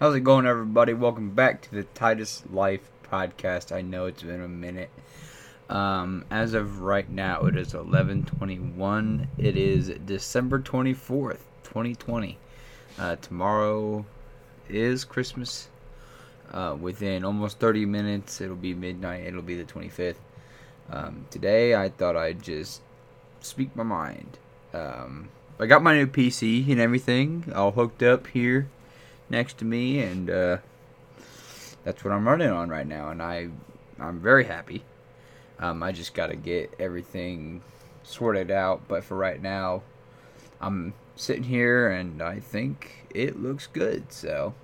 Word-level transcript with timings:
How's 0.00 0.14
it 0.14 0.20
going, 0.20 0.46
everybody? 0.46 0.92
Welcome 0.92 1.30
back 1.30 1.60
to 1.62 1.72
the 1.72 1.82
Titus 1.82 2.44
Life 2.52 2.88
podcast. 3.10 3.74
I 3.74 3.82
know 3.82 4.06
it's 4.06 4.22
been 4.22 4.40
a 4.40 4.46
minute. 4.46 4.90
Um, 5.68 6.24
as 6.30 6.54
of 6.54 6.82
right 6.82 7.10
now, 7.10 7.46
it 7.46 7.56
is 7.56 7.74
11:21. 7.74 9.26
It 9.36 9.56
is 9.56 9.88
December 10.06 10.60
24th, 10.60 11.40
2020. 11.64 12.38
Uh, 12.96 13.16
tomorrow 13.16 14.06
is 14.68 15.04
Christmas. 15.04 15.66
Uh, 16.52 16.76
within 16.80 17.24
almost 17.24 17.58
30 17.58 17.84
minutes, 17.84 18.40
it'll 18.40 18.54
be 18.54 18.74
midnight. 18.74 19.24
It'll 19.24 19.42
be 19.42 19.56
the 19.56 19.64
25th. 19.64 20.20
Um, 20.92 21.26
today, 21.28 21.74
I 21.74 21.88
thought 21.88 22.14
I'd 22.14 22.40
just 22.40 22.82
speak 23.40 23.74
my 23.74 23.82
mind. 23.82 24.38
Um, 24.72 25.30
I 25.58 25.66
got 25.66 25.82
my 25.82 25.96
new 25.96 26.06
PC 26.06 26.70
and 26.70 26.80
everything 26.80 27.52
all 27.52 27.72
hooked 27.72 28.04
up 28.04 28.28
here 28.28 28.68
next 29.30 29.58
to 29.58 29.64
me, 29.64 30.00
and 30.00 30.30
uh, 30.30 30.58
that's 31.84 32.04
what 32.04 32.12
I'm 32.12 32.26
running 32.26 32.50
on 32.50 32.68
right 32.68 32.86
now, 32.86 33.10
and 33.10 33.22
I 33.22 33.48
I'm 33.98 34.20
very 34.20 34.44
happy. 34.44 34.84
Um, 35.58 35.82
I 35.82 35.90
just 35.92 36.14
got 36.14 36.28
to 36.28 36.36
get 36.36 36.72
everything 36.78 37.62
sorted 38.04 38.50
out, 38.50 38.82
but 38.86 39.02
for 39.02 39.16
right 39.16 39.42
now, 39.42 39.82
I'm 40.60 40.94
sitting 41.16 41.44
here 41.44 41.90
and 41.90 42.22
I 42.22 42.38
think 42.38 43.06
it 43.10 43.42
looks 43.42 43.66
good. 43.66 44.12
So, 44.12 44.54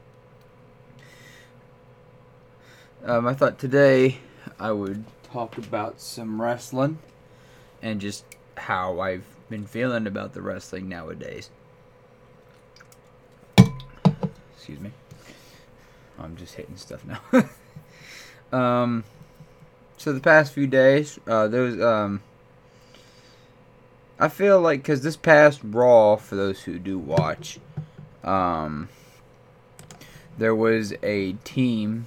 um, 3.05 3.27
I 3.27 3.35
thought 3.35 3.59
today 3.59 4.19
I 4.59 4.71
would 4.71 5.05
talk 5.25 5.59
about 5.59 6.01
some 6.01 6.41
wrestling 6.41 6.99
and 7.83 8.01
just 8.01 8.25
how 8.57 9.01
I've 9.01 9.27
been 9.51 9.67
feeling 9.67 10.07
about 10.07 10.33
the 10.33 10.43
wrestling 10.43 10.89
nowadays. 10.89 11.51
Excuse 14.65 14.81
me. 14.81 14.93
I'm 16.19 16.37
just 16.37 16.55
hitting 16.55 16.79
stuff 16.79 17.05
now. 17.05 17.49
um, 18.59 19.05
so 19.99 20.15
the 20.15 20.21
past 20.21 20.55
few 20.55 20.67
days, 20.67 21.21
uh, 21.27 21.49
those 21.49 21.79
um, 21.83 22.23
I 24.19 24.29
feel 24.29 24.63
like 24.63 24.81
because 24.81 25.03
this 25.03 25.19
past 25.19 25.61
Raw, 25.63 26.17
for 26.17 26.37
those 26.37 26.63
who 26.63 26.79
do 26.79 26.99
watch, 26.99 27.59
um, 28.23 28.89
there 30.39 30.55
was 30.55 30.95
a 31.03 31.35
team, 31.45 32.07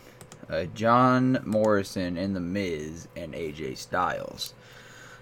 uh, 0.50 0.64
John 0.74 1.38
Morrison 1.46 2.18
and 2.18 2.36
The 2.36 2.40
Miz 2.40 3.08
and 3.16 3.36
AJ 3.36 3.78
Styles. 3.78 4.56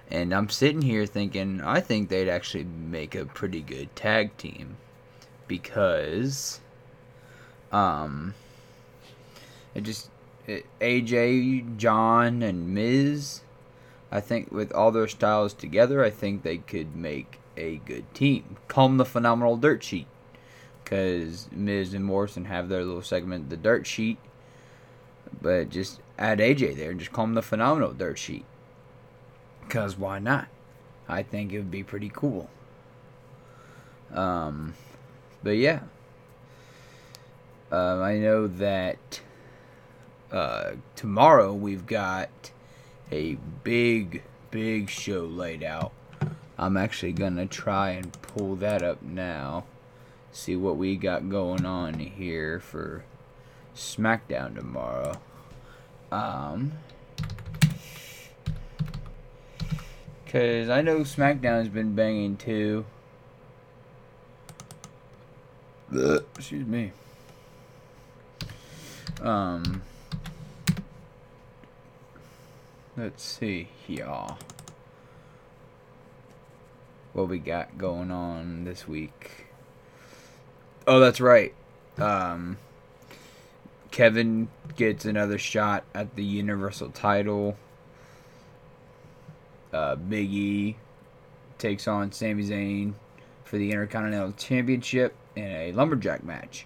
And 0.10 0.34
I'm 0.34 0.48
sitting 0.48 0.84
here 0.84 1.06
thinking, 1.06 1.60
I 1.60 1.82
think 1.82 2.08
they'd 2.08 2.30
actually 2.30 2.64
make 2.64 3.14
a 3.14 3.26
pretty 3.26 3.60
good 3.60 3.94
tag 3.94 4.38
team 4.38 4.78
because 5.50 6.62
um, 7.76 8.34
it 9.74 9.84
just 9.84 10.10
it, 10.48 10.66
AJ, 10.80 11.76
John, 11.76 12.42
and 12.42 12.74
Miz. 12.74 13.42
I 14.12 14.22
think 14.22 14.50
with 14.50 14.72
all 14.72 14.92
their 14.92 15.10
styles 15.10 15.54
together, 15.54 16.04
I 16.04 16.10
think 16.10 16.44
they 16.44 16.60
could 16.60 16.96
make 16.96 17.40
a 17.58 17.78
good 17.78 18.12
team. 18.14 18.56
Call 18.70 18.88
them 18.88 18.98
the 18.98 19.06
Phenomenal 19.06 19.58
Dirt 19.58 19.84
Sheet, 19.84 20.08
because 20.84 21.50
Miz 21.52 21.94
and 21.94 22.06
Morrison 22.06 22.46
have 22.46 22.70
their 22.70 22.86
little 22.86 23.02
segment, 23.02 23.50
the 23.50 23.58
Dirt 23.58 23.86
Sheet. 23.86 24.20
But 25.42 25.70
just 25.70 26.00
add 26.18 26.40
AJ 26.40 26.78
there 26.78 26.92
and 26.92 27.00
just 27.00 27.12
call 27.12 27.26
them 27.26 27.34
the 27.34 27.42
Phenomenal 27.42 27.92
Dirt 27.92 28.18
Sheet. 28.18 28.46
Because 29.62 29.98
why 29.98 30.20
not? 30.20 30.48
I 31.10 31.24
think 31.24 31.52
it 31.52 31.58
would 31.58 31.72
be 31.72 31.84
pretty 31.84 32.10
cool. 32.14 32.50
Um, 34.14 34.76
but 35.44 35.58
yeah, 35.58 35.82
um, 37.72 38.02
I 38.02 38.18
know 38.18 38.48
that 38.48 39.22
uh, 40.32 40.72
tomorrow 40.96 41.54
we've 41.54 41.86
got 41.86 42.52
a 43.12 43.36
big, 43.64 44.24
big 44.52 44.90
show 44.90 45.26
laid 45.26 45.64
out. 45.64 45.92
I'm 46.58 46.78
actually 46.78 47.14
gonna 47.14 47.46
try 47.46 47.92
and 47.92 48.12
pull 48.22 48.56
that 48.58 48.82
up 48.82 49.02
now. 49.02 49.66
See 50.32 50.56
what 50.56 50.78
we 50.78 50.96
got 50.96 51.30
going 51.30 51.66
on 51.66 52.00
here 52.00 52.60
for 52.60 53.04
SmackDown 53.76 54.56
tomorrow. 54.56 55.20
Um, 56.12 56.74
cause 60.28 60.70
I 60.70 60.82
know 60.82 61.00
SmackDown's 61.00 61.70
been 61.70 61.96
banging 61.96 62.38
too. 62.38 62.86
Excuse 65.92 66.66
me. 66.66 66.92
Um, 69.22 69.82
let's 72.98 73.24
see 73.24 73.70
here. 73.88 74.08
What 77.14 77.30
we 77.30 77.40
got 77.40 77.78
going 77.78 78.12
on 78.12 78.66
this 78.66 78.88
week? 78.88 79.48
Oh, 80.86 81.00
that's 81.00 81.22
right. 81.22 81.54
Um, 81.98 82.58
Kevin 83.92 84.50
gets 84.76 85.06
another 85.06 85.38
shot 85.38 85.86
at 85.94 86.16
the 86.16 86.24
Universal 86.24 86.90
title. 86.90 87.56
Uh, 89.72 89.96
Big 89.96 90.30
E 90.32 90.76
takes 91.58 91.88
on 91.88 92.12
Sami 92.12 92.44
Zayn 92.44 92.94
for 93.46 93.58
the 93.58 93.72
Intercontinental 93.72 94.34
Championship 94.34 95.16
in 95.36 95.46
a 95.46 95.72
lumberjack 95.72 96.24
match. 96.24 96.66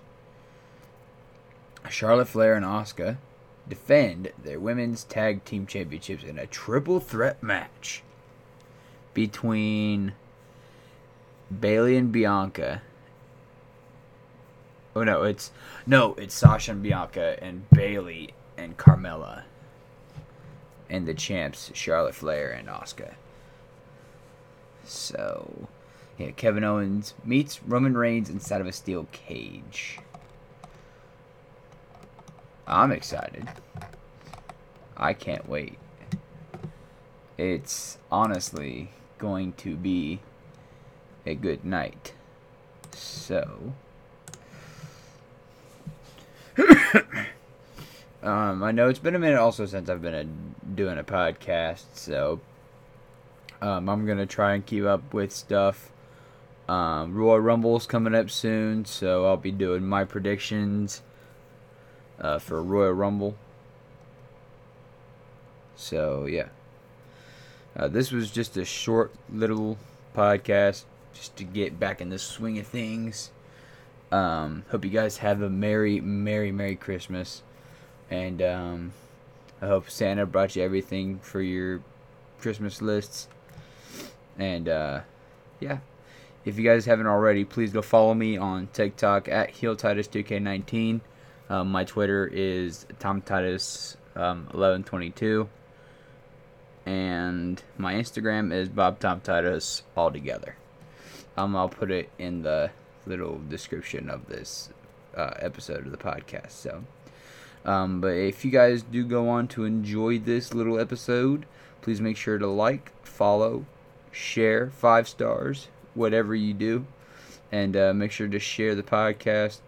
Charlotte 1.89 2.27
Flair 2.27 2.55
and 2.55 2.65
Asuka 2.65 3.17
defend 3.67 4.31
their 4.41 4.59
women's 4.59 5.03
tag 5.03 5.43
team 5.45 5.65
championships 5.65 6.23
in 6.23 6.39
a 6.39 6.47
triple 6.47 6.99
threat 6.99 7.41
match 7.43 8.03
between 9.13 10.13
Bayley 11.59 11.95
and 11.95 12.11
Bianca. 12.11 12.81
Oh 14.95 15.03
no, 15.03 15.23
it's 15.23 15.51
no, 15.85 16.13
it's 16.15 16.33
Sasha 16.33 16.71
and 16.71 16.83
Bianca 16.83 17.41
and 17.41 17.69
Bayley 17.69 18.33
and 18.57 18.77
Carmella. 18.77 19.43
And 20.89 21.07
the 21.07 21.13
champs 21.13 21.71
Charlotte 21.75 22.15
Flair 22.15 22.49
and 22.49 22.67
Asuka. 22.67 23.13
So, 24.83 25.67
yeah, 26.17 26.31
Kevin 26.31 26.63
Owens 26.63 27.13
meets 27.23 27.61
Roman 27.63 27.95
Reigns 27.95 28.29
inside 28.29 28.59
of 28.61 28.67
a 28.67 28.71
steel 28.71 29.07
cage. 29.11 29.99
I'm 32.69 32.91
excited. 32.91 33.47
I 34.95 35.13
can't 35.13 35.49
wait. 35.49 35.79
It's 37.37 37.97
honestly 38.11 38.91
going 39.17 39.53
to 39.53 39.75
be 39.75 40.19
a 41.25 41.33
good 41.33 41.65
night. 41.65 42.13
So. 42.91 43.73
um, 48.21 48.63
I 48.63 48.71
know 48.71 48.87
it's 48.87 48.99
been 48.99 49.15
a 49.15 49.19
minute 49.19 49.39
also 49.39 49.65
since 49.65 49.89
I've 49.89 50.01
been 50.01 50.13
a, 50.13 50.25
doing 50.75 50.99
a 50.99 51.03
podcast, 51.03 51.85
so 51.93 52.39
um, 53.61 53.89
I'm 53.89 54.05
gonna 54.05 54.25
try 54.25 54.53
and 54.53 54.65
keep 54.65 54.83
up 54.85 55.13
with 55.13 55.31
stuff. 55.31 55.91
Um, 56.67 57.15
Royal 57.15 57.39
Rumble's 57.39 57.87
coming 57.87 58.13
up 58.13 58.29
soon, 58.29 58.85
so 58.85 59.25
I'll 59.25 59.37
be 59.37 59.51
doing 59.51 59.87
my 59.87 60.03
predictions 60.03 61.01
uh, 62.19 62.39
for 62.39 62.61
Royal 62.61 62.93
Rumble. 62.93 63.35
So 65.75 66.25
yeah, 66.25 66.49
uh, 67.75 67.87
this 67.87 68.11
was 68.11 68.31
just 68.31 68.57
a 68.57 68.65
short 68.65 69.13
little 69.31 69.77
podcast 70.15 70.83
just 71.13 71.35
to 71.37 71.43
get 71.43 71.79
back 71.79 72.01
in 72.01 72.09
the 72.09 72.19
swing 72.19 72.59
of 72.59 72.67
things. 72.67 73.31
Um, 74.11 74.65
hope 74.69 74.83
you 74.83 74.91
guys 74.91 75.17
have 75.17 75.41
a 75.41 75.49
merry, 75.49 76.01
merry, 76.01 76.51
merry 76.51 76.75
Christmas, 76.75 77.43
and 78.09 78.41
um, 78.41 78.93
I 79.61 79.67
hope 79.67 79.89
Santa 79.89 80.25
brought 80.25 80.55
you 80.55 80.63
everything 80.63 81.19
for 81.19 81.41
your 81.41 81.81
Christmas 82.39 82.81
lists. 82.81 83.27
And 84.37 84.67
uh, 84.67 85.01
yeah, 85.59 85.79
if 86.45 86.57
you 86.57 86.63
guys 86.63 86.85
haven't 86.85 87.07
already, 87.07 87.45
please 87.45 87.71
go 87.71 87.81
follow 87.81 88.13
me 88.13 88.37
on 88.37 88.67
TikTok 88.73 89.27
at 89.27 89.53
HeelTitus2K19. 89.53 91.01
Um, 91.49 91.71
my 91.71 91.83
Twitter 91.83 92.29
is 92.31 92.85
TomTitus1122. 92.99 95.41
Um, 95.41 95.49
and 96.85 97.61
my 97.77 97.93
Instagram 97.93 98.53
is 98.53 98.69
BobTomTitus 98.69 99.81
altogether. 99.95 100.55
Um, 101.37 101.55
I'll 101.55 101.69
put 101.69 101.91
it 101.91 102.09
in 102.17 102.43
the 102.43 102.71
little 103.05 103.39
description 103.49 104.09
of 104.09 104.27
this 104.27 104.69
uh, 105.15 105.31
episode 105.39 105.85
of 105.85 105.91
the 105.91 105.97
podcast. 105.97 106.51
So, 106.51 106.83
um, 107.65 108.01
but 108.01 108.15
if 108.15 108.45
you 108.45 108.51
guys 108.51 108.83
do 108.83 109.05
go 109.05 109.29
on 109.29 109.47
to 109.49 109.65
enjoy 109.65 110.19
this 110.19 110.53
little 110.53 110.79
episode, 110.79 111.45
please 111.81 112.01
make 112.01 112.17
sure 112.17 112.37
to 112.37 112.47
like, 112.47 112.91
follow, 113.05 113.65
share, 114.11 114.69
five 114.69 115.07
stars, 115.07 115.67
whatever 115.93 116.35
you 116.35 116.53
do, 116.53 116.85
and 117.51 117.75
uh, 117.75 117.93
make 117.93 118.11
sure 118.11 118.27
to 118.27 118.39
share 118.39 118.75
the 118.75 118.83
podcast 118.83 119.59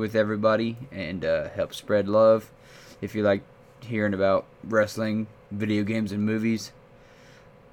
with 0.00 0.16
everybody 0.16 0.76
and 0.90 1.24
uh, 1.24 1.48
help 1.50 1.74
spread 1.74 2.08
love. 2.08 2.50
If 3.00 3.14
you 3.14 3.22
like 3.22 3.42
hearing 3.80 4.14
about 4.14 4.46
wrestling, 4.64 5.28
video 5.50 5.84
games, 5.84 6.10
and 6.10 6.24
movies, 6.24 6.72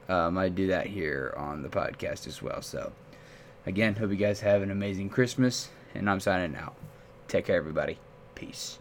um, 0.10 0.38
I 0.38 0.50
do 0.50 0.68
that 0.68 0.88
here 0.88 1.34
on 1.36 1.64
the 1.64 1.70
podcast 1.70 2.28
as 2.28 2.42
well. 2.42 2.62
So, 2.62 2.92
again, 3.66 3.96
hope 3.96 4.12
you 4.12 4.18
guys 4.18 4.42
have 4.42 4.62
an 4.62 4.72
amazing 4.72 5.10
Christmas, 5.10 5.70
and 5.96 6.10
I'm 6.10 6.20
signing 6.20 6.56
out. 6.56 6.76
Take 7.28 7.46
care, 7.46 7.58
everybody. 7.58 7.98
Peace. 8.36 8.78